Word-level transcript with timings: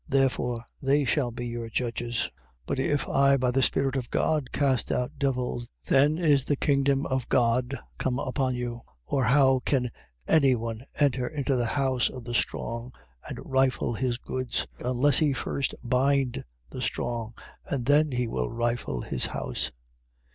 Therefore 0.09 0.65
they 0.81 1.05
shall 1.05 1.29
be 1.29 1.45
your 1.45 1.69
judges. 1.69 2.31
12:28. 2.65 2.65
But 2.65 2.79
if 2.79 3.07
I 3.07 3.37
by 3.37 3.51
the 3.51 3.61
Spirit 3.61 3.95
of 3.95 4.09
God 4.09 4.51
cast 4.51 4.91
out 4.91 5.11
devils, 5.19 5.69
then 5.85 6.17
is 6.17 6.43
the 6.43 6.55
kingdom 6.55 7.05
of 7.05 7.29
God 7.29 7.77
come 7.99 8.17
upon 8.17 8.55
you. 8.55 8.81
12:29. 9.05 9.05
Or 9.05 9.23
how 9.25 9.61
can 9.63 9.91
any 10.27 10.55
one 10.55 10.83
enter 10.99 11.27
into 11.27 11.55
the 11.55 11.67
house 11.67 12.09
of 12.09 12.23
the 12.23 12.33
strong, 12.33 12.91
and 13.29 13.37
rifle 13.45 13.93
his 13.93 14.17
goods, 14.17 14.65
unless 14.79 15.19
he 15.19 15.33
first 15.33 15.75
bind 15.83 16.45
the 16.71 16.81
strong? 16.81 17.35
and 17.65 17.85
then 17.85 18.11
he 18.11 18.27
will 18.27 18.49
rifle 18.49 19.01
his 19.01 19.27
house. 19.27 19.71